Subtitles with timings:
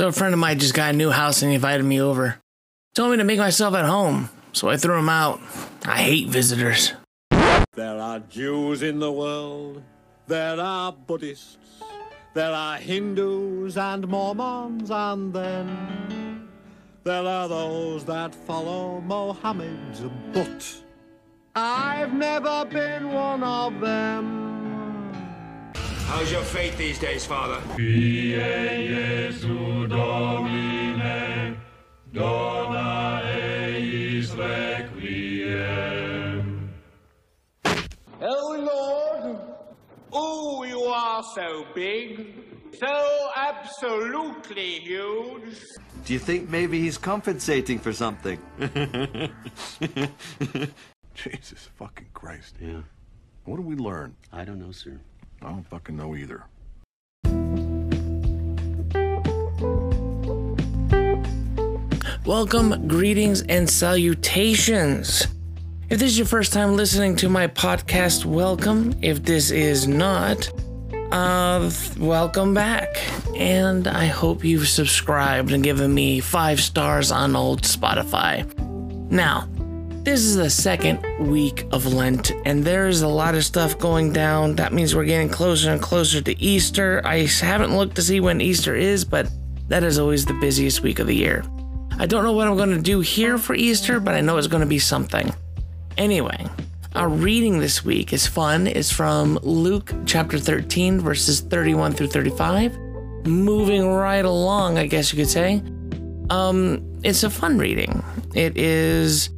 [0.00, 2.40] So a friend of mine just got a new house and he invited me over.
[2.94, 5.42] Told me to make myself at home, so I threw him out.
[5.84, 6.94] I hate visitors.
[7.74, 9.82] There are Jews in the world,
[10.26, 11.58] there are Buddhists,
[12.32, 16.48] there are Hindus and Mormons, and then
[17.04, 20.80] there are those that follow Mohammed, but
[21.54, 24.39] I've never been one of them.
[26.20, 27.62] How's your faith these days, Father?
[38.20, 39.40] Oh, Lord.
[40.12, 42.34] Oh, you are so big.
[42.78, 45.58] So absolutely huge.
[46.04, 48.38] Do you think maybe he's compensating for something?
[51.14, 52.56] Jesus fucking Christ.
[52.60, 52.82] Yeah,
[53.46, 54.16] What do we learn?
[54.30, 55.00] I don't know, sir.
[55.42, 56.44] I don't fucking know either.
[62.26, 65.26] Welcome, greetings, and salutations.
[65.88, 68.94] If this is your first time listening to my podcast, welcome.
[69.00, 70.50] If this is not,
[71.10, 72.88] uh, welcome back.
[73.34, 78.46] And I hope you've subscribed and given me five stars on old Spotify.
[79.10, 79.48] Now,
[80.02, 84.12] this is the second week of Lent, and there is a lot of stuff going
[84.12, 84.56] down.
[84.56, 87.02] That means we're getting closer and closer to Easter.
[87.04, 89.28] I haven't looked to see when Easter is, but
[89.68, 91.44] that is always the busiest week of the year.
[91.98, 94.46] I don't know what I'm going to do here for Easter, but I know it's
[94.46, 95.34] going to be something.
[95.98, 96.46] Anyway,
[96.94, 98.66] our reading this week is fun.
[98.66, 102.76] It's from Luke chapter 13, verses 31 through 35.
[103.26, 105.62] Moving right along, I guess you could say.
[106.30, 108.02] Um, it's a fun reading.
[108.34, 109.28] It is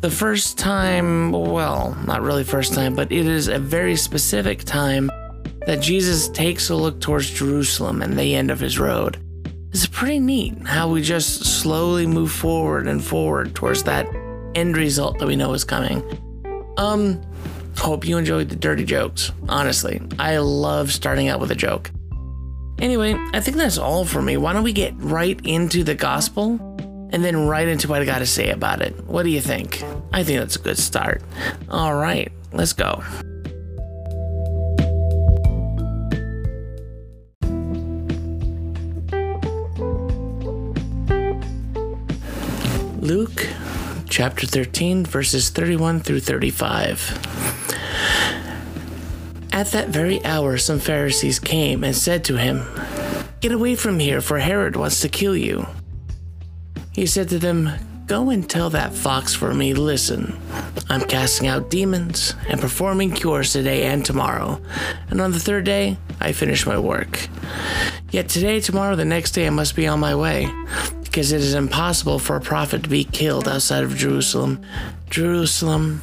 [0.00, 5.10] the first time, well, not really first time, but it is a very specific time
[5.66, 9.18] that Jesus takes a look towards Jerusalem and the end of his road.
[9.72, 14.06] It's pretty neat how we just slowly move forward and forward towards that
[14.54, 16.02] end result that we know is coming.
[16.78, 17.20] Um,
[17.76, 19.30] hope you enjoyed the dirty jokes.
[19.48, 21.90] Honestly, I love starting out with a joke.
[22.78, 24.38] Anyway, I think that's all for me.
[24.38, 26.58] Why don't we get right into the gospel
[27.12, 29.04] and then right into what I got to say about it?
[29.04, 29.82] What do you think?
[30.12, 31.22] I think that's a good start.
[31.68, 33.02] All right, let's go.
[43.00, 43.48] Luke
[44.08, 47.26] chapter 13, verses 31 through 35.
[49.52, 52.64] At that very hour, some Pharisees came and said to him,
[53.40, 55.66] Get away from here, for Herod wants to kill you.
[56.92, 57.70] He said to them,
[58.06, 60.36] Go and tell that fox for me, listen.
[60.88, 64.60] I'm casting out demons and performing cures today and tomorrow,
[65.08, 67.28] and on the third day, I finish my work.
[68.10, 70.52] Yet today, tomorrow, the next day, I must be on my way,
[71.04, 74.60] because it is impossible for a prophet to be killed outside of Jerusalem.
[75.08, 76.02] Jerusalem,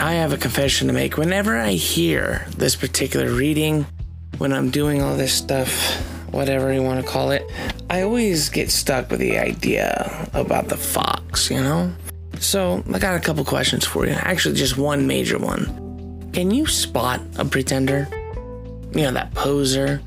[0.00, 1.16] I have a confession to make.
[1.16, 3.86] Whenever I hear this particular reading,
[4.38, 5.96] when I'm doing all this stuff,
[6.30, 7.42] whatever you want to call it,
[7.90, 11.92] I always get stuck with the idea about the fox, you know?
[12.38, 14.12] So, I got a couple questions for you.
[14.12, 16.30] Actually, just one major one.
[16.32, 18.08] Can you spot a pretender?
[18.92, 20.00] You know, that poser,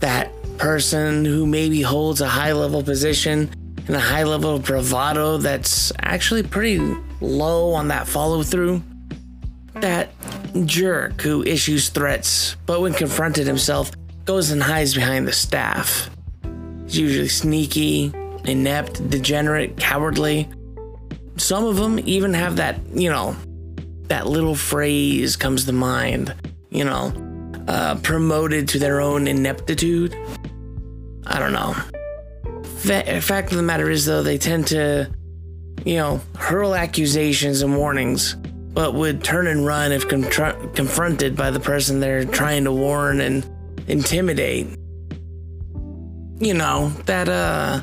[0.00, 3.50] that person who maybe holds a high level position
[3.86, 6.78] and a high level bravado that's actually pretty
[7.20, 8.82] low on that follow through?
[9.80, 10.10] That
[10.64, 13.90] jerk who issues threats, but when confronted himself,
[14.24, 16.10] goes and hides behind the staff.
[16.86, 18.12] He's usually sneaky,
[18.44, 20.48] inept, degenerate, cowardly.
[21.36, 23.36] Some of them even have that, you know,
[24.04, 26.34] that little phrase comes to mind,
[26.70, 27.12] you know,
[27.68, 30.16] uh, promoted to their own ineptitude.
[31.26, 31.74] I don't know.
[32.78, 35.10] Fa- fact of the matter is, though, they tend to,
[35.84, 38.36] you know, hurl accusations and warnings,
[38.76, 43.22] but would turn and run if contr- confronted by the person they're trying to warn
[43.22, 43.44] and
[43.88, 44.66] intimidate.
[46.38, 47.80] You know, that, uh,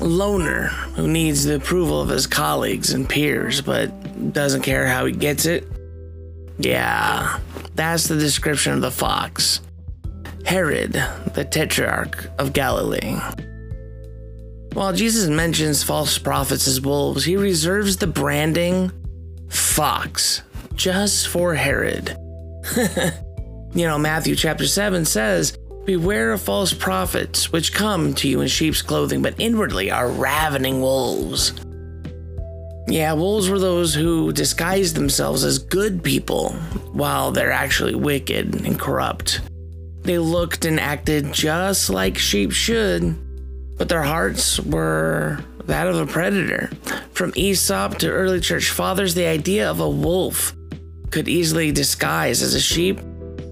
[0.00, 5.12] loner who needs the approval of his colleagues and peers, but doesn't care how he
[5.12, 5.68] gets it.
[6.58, 7.38] Yeah,
[7.76, 9.60] that's the description of the fox.
[10.44, 10.94] Herod,
[11.34, 13.20] the tetrarch of Galilee.
[14.72, 18.90] While Jesus mentions false prophets as wolves, he reserves the branding
[19.50, 20.42] fox
[20.74, 22.16] just for Herod.
[23.74, 28.48] you know, Matthew chapter 7 says, Beware of false prophets, which come to you in
[28.48, 31.52] sheep's clothing, but inwardly are ravening wolves.
[32.86, 36.50] Yeah, wolves were those who disguised themselves as good people
[36.92, 39.40] while they're actually wicked and corrupt.
[40.02, 43.16] They looked and acted just like sheep should,
[43.76, 46.70] but their hearts were that of a predator.
[47.12, 50.54] From Aesop to early church fathers, the idea of a wolf
[51.10, 53.00] could easily disguise as a sheep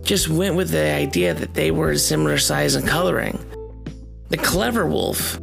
[0.02, 3.38] just went with the idea that they were a similar size and coloring.
[4.30, 5.38] The clever wolf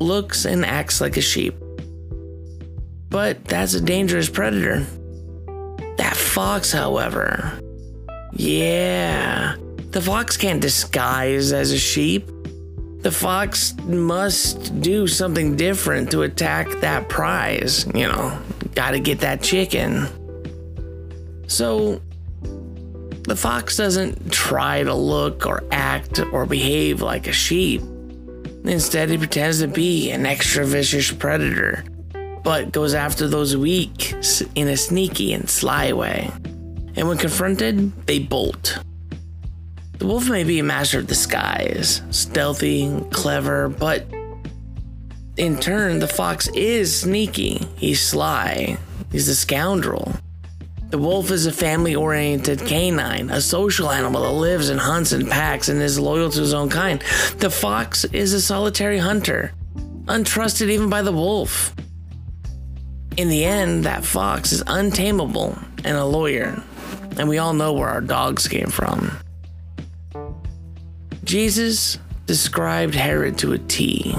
[0.00, 1.54] looks and acts like a sheep,
[3.08, 4.86] but that's a dangerous predator.
[5.96, 7.60] That fox, however,
[8.32, 9.56] yeah,
[9.90, 12.30] the fox can't disguise as a sheep.
[13.02, 17.86] The fox must do something different to attack that prize.
[17.94, 18.38] You know,
[18.74, 20.06] gotta get that chicken.
[21.46, 22.02] So,
[23.22, 27.80] the fox doesn't try to look or act or behave like a sheep.
[28.64, 31.82] Instead, he pretends to be an extra vicious predator,
[32.44, 34.14] but goes after those weak
[34.54, 36.30] in a sneaky and sly way.
[36.96, 38.78] And when confronted, they bolt.
[40.00, 44.06] The wolf may be a master of disguise, stealthy, clever, but
[45.36, 47.66] in turn, the fox is sneaky.
[47.76, 48.78] He's sly.
[49.12, 50.14] He's a scoundrel.
[50.88, 55.26] The wolf is a family oriented canine, a social animal that lives and hunts in
[55.26, 57.02] packs and is loyal to his own kind.
[57.36, 59.52] The fox is a solitary hunter,
[60.06, 61.74] untrusted even by the wolf.
[63.18, 66.62] In the end, that fox is untamable and a lawyer,
[67.18, 69.12] and we all know where our dogs came from.
[71.30, 71.96] Jesus
[72.26, 74.16] described Herod to a T.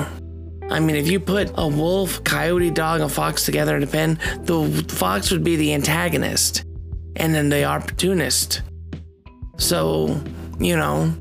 [0.69, 4.17] I mean, if you put a wolf, coyote, dog, and fox together in a pen,
[4.43, 6.63] the fox would be the antagonist
[7.17, 8.61] and then the opportunist.
[9.57, 10.23] So,
[10.57, 11.13] you know,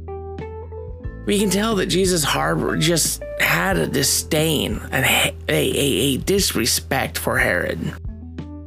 [1.27, 7.19] we can tell that Jesus harbored just had a disdain and a, a, a disrespect
[7.19, 7.81] for Herod.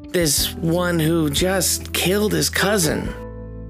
[0.10, 3.08] This one who just killed his cousin,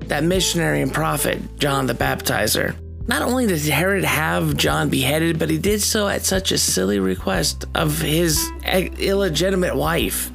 [0.08, 2.76] that missionary and prophet, John the Baptizer.
[3.06, 7.00] Not only did Herod have John beheaded, but he did so at such a silly
[7.00, 10.32] request of his illegitimate wife,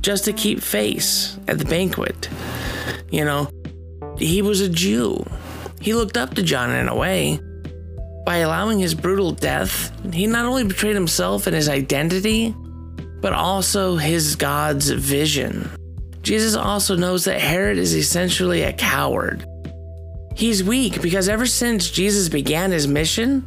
[0.00, 2.30] just to keep face at the banquet.
[3.10, 3.50] You know,
[4.16, 5.22] he was a Jew.
[5.80, 7.38] He looked up to John in a way.
[8.24, 12.54] By allowing his brutal death, he not only betrayed himself and his identity,
[13.20, 15.70] but also his God's vision.
[16.22, 19.44] Jesus also knows that Herod is essentially a coward
[20.40, 23.46] He's weak because ever since Jesus began his mission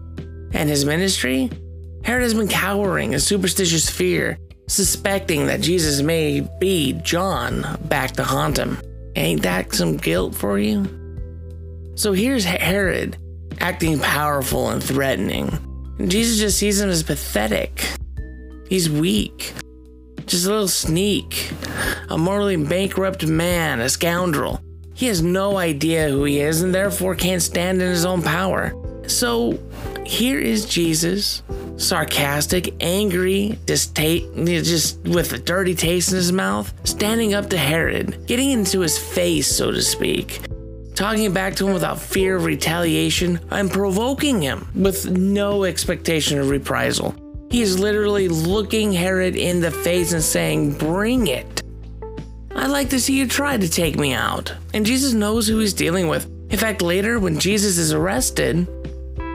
[0.53, 1.49] and his ministry,
[2.03, 4.37] Herod has been cowering in superstitious fear,
[4.67, 8.77] suspecting that Jesus may be John back to haunt him.
[9.15, 10.85] Ain't that some guilt for you?
[11.95, 13.17] So here's Herod
[13.59, 15.47] acting powerful and threatening.
[15.97, 17.83] And Jesus just sees him as pathetic.
[18.69, 19.53] He's weak.
[20.27, 21.53] Just a little sneak.
[22.09, 24.62] A morally bankrupt man, a scoundrel.
[24.93, 28.73] He has no idea who he is and therefore can't stand in his own power.
[29.07, 29.59] So
[30.05, 31.43] here is Jesus,
[31.77, 38.51] sarcastic, angry, just with a dirty taste in his mouth, standing up to Herod, getting
[38.51, 40.41] into his face, so to speak,
[40.95, 46.49] talking back to him without fear of retaliation and provoking him with no expectation of
[46.49, 47.15] reprisal.
[47.49, 51.62] He is literally looking Herod in the face and saying, Bring it.
[52.63, 54.53] I'd like to see you try to take me out.
[54.73, 56.27] And Jesus knows who he's dealing with.
[56.49, 58.65] In fact, later, when Jesus is arrested,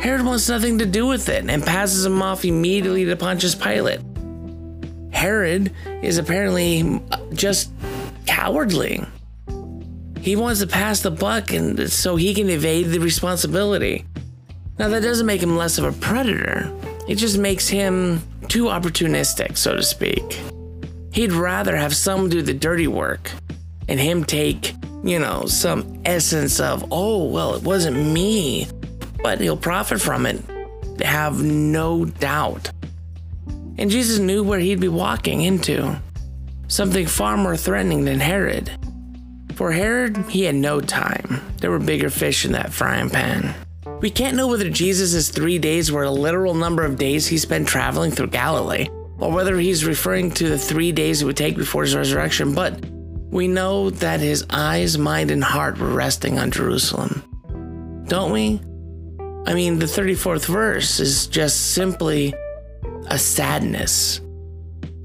[0.00, 4.00] Herod wants nothing to do with it and passes him off immediately to Pontius Pilate.
[5.12, 7.02] Herod is apparently
[7.34, 7.70] just
[8.24, 9.04] cowardly.
[10.22, 14.06] He wants to pass the buck and so he can evade the responsibility.
[14.78, 16.74] Now that doesn't make him less of a predator.
[17.06, 20.40] It just makes him too opportunistic, so to speak.
[21.12, 23.30] He'd rather have someone do the dirty work
[23.88, 28.68] and him take, you know, some essence of, oh, well, it wasn't me,
[29.22, 30.40] but he'll profit from it.
[31.00, 32.70] Have no doubt.
[33.78, 35.96] And Jesus knew where he'd be walking into
[36.66, 38.70] something far more threatening than Herod.
[39.54, 41.40] For Herod, he had no time.
[41.58, 43.54] There were bigger fish in that frying pan.
[44.00, 47.66] We can't know whether Jesus' three days were a literal number of days he spent
[47.66, 48.88] traveling through Galilee,
[49.18, 52.78] or whether he's referring to the three days it would take before his resurrection, but
[53.30, 57.22] We know that his eyes, mind, and heart were resting on Jerusalem.
[58.08, 58.58] Don't we?
[59.46, 62.34] I mean, the 34th verse is just simply
[63.08, 64.22] a sadness.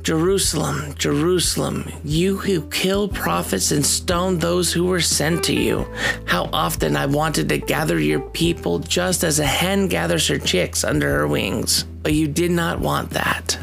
[0.03, 5.85] Jerusalem, Jerusalem, you who kill prophets and stone those who were sent to you.
[6.25, 10.83] How often I wanted to gather your people just as a hen gathers her chicks
[10.83, 13.57] under her wings, but you did not want that.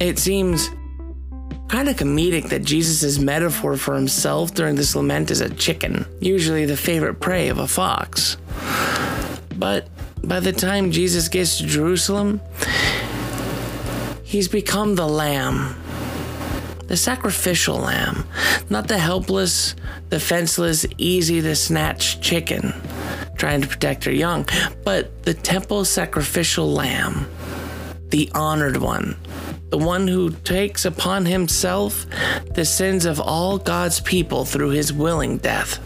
[0.00, 0.70] It seems
[1.68, 6.64] kind of comedic that Jesus' metaphor for himself during this lament is a chicken, usually
[6.64, 8.36] the favorite prey of a fox.
[9.56, 9.88] But
[10.22, 12.40] by the time Jesus gets to Jerusalem,
[14.22, 15.74] he's become the lamb.
[16.88, 18.28] The sacrificial lamb,
[18.70, 19.74] not the helpless,
[20.08, 22.72] defenseless, easy to snatch chicken
[23.36, 24.48] trying to protect her young,
[24.84, 27.28] but the temple sacrificial lamb,
[28.08, 29.16] the honored one,
[29.68, 32.06] the one who takes upon himself
[32.54, 35.78] the sins of all God's people through his willing death.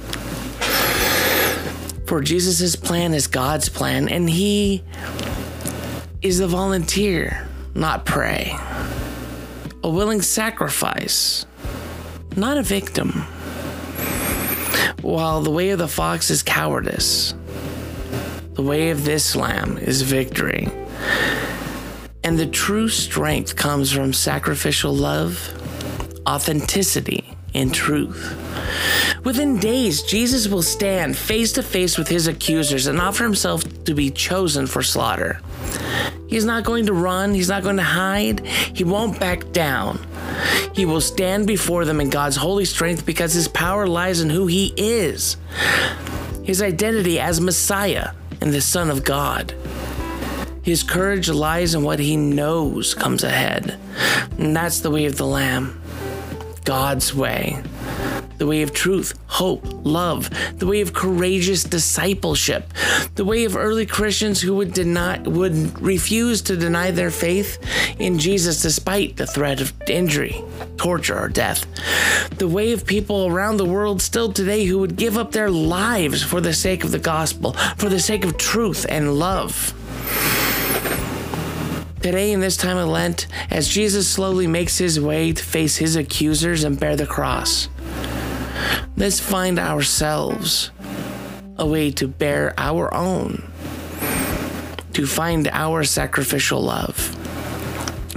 [2.07, 4.83] For Jesus' plan is God's plan, and he
[6.23, 8.55] is the volunteer, not prey.
[9.83, 11.47] A willing sacrifice,
[12.37, 13.11] not a victim.
[15.03, 17.35] While the way of the fox is cowardice,
[18.55, 20.69] the way of this lamb is victory.
[22.23, 25.53] And the true strength comes from sacrificial love,
[26.27, 28.37] authenticity, and truth.
[29.25, 33.95] Within days, Jesus will stand face to face with his accusers and offer himself to
[33.95, 35.41] be chosen for slaughter.
[36.29, 39.99] He's not going to run, he's not going to hide, he won't back down.
[40.75, 44.47] He will stand before them in God's holy strength because his power lies in who
[44.47, 45.37] he is
[46.51, 48.11] his identity as Messiah
[48.41, 49.55] and the Son of God.
[50.63, 53.79] His courage lies in what he knows comes ahead.
[54.39, 55.81] And that's the way of the Lamb.
[56.65, 57.63] God's way.
[58.39, 62.73] The way of truth, hope, love, the way of courageous discipleship,
[63.15, 67.59] the way of early Christians who would deny would refuse to deny their faith
[67.99, 70.43] in Jesus despite the threat of injury,
[70.79, 71.67] torture, or death.
[72.39, 76.23] The way of people around the world still today who would give up their lives
[76.23, 79.75] for the sake of the gospel, for the sake of truth and love.
[82.03, 85.97] Today, in this time of Lent, as Jesus slowly makes his way to face his
[85.97, 87.69] accusers and bear the cross,
[88.97, 90.71] let's find ourselves
[91.59, 93.53] a way to bear our own,
[94.95, 96.97] to find our sacrificial love,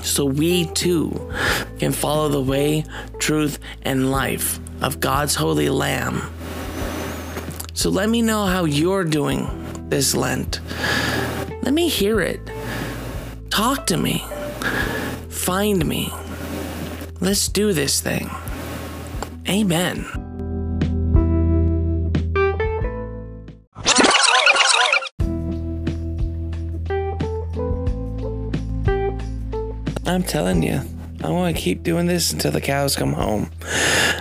[0.01, 1.33] so we too
[1.77, 2.85] can follow the way,
[3.19, 6.21] truth, and life of God's holy Lamb.
[7.73, 10.61] So let me know how you're doing this Lent.
[11.63, 12.39] Let me hear it.
[13.53, 14.25] Talk to me.
[15.29, 16.11] Find me.
[17.21, 18.27] Let's do this thing.
[19.47, 20.07] Amen.
[30.07, 30.81] I'm telling you,
[31.23, 33.51] I want to keep doing this until the cows come home.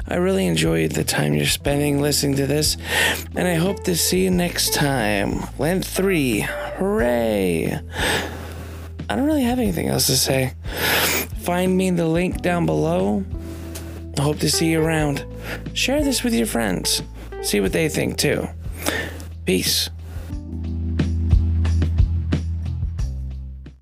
[0.08, 2.76] I really enjoyed the time you're spending listening to this,
[3.34, 5.46] and I hope to see you next time.
[5.58, 6.40] Lent 3.
[6.76, 7.80] Hooray!
[9.12, 10.54] I don't really have anything else to say.
[11.42, 13.22] Find me the link down below.
[14.16, 15.26] I hope to see you around.
[15.74, 17.02] Share this with your friends.
[17.42, 18.48] See what they think too.
[19.44, 19.90] Peace.